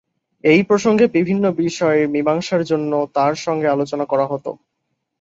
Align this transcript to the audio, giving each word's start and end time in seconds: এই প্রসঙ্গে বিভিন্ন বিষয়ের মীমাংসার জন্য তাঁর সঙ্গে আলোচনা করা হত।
এই 0.43 0.61
প্রসঙ্গে 0.63 1.05
বিভিন্ন 1.15 1.45
বিষয়ের 1.59 2.05
মীমাংসার 2.09 2.61
জন্য 2.63 2.91
তাঁর 3.15 3.33
সঙ্গে 3.45 3.67
আলোচনা 3.67 4.05
করা 4.05 4.25
হত। 4.27 4.45